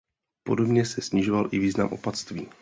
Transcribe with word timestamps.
Podobně 0.43 0.85
se 0.85 1.01
snižoval 1.01 1.49
i 1.51 1.59
význam 1.59 1.89
opatství. 1.93 2.47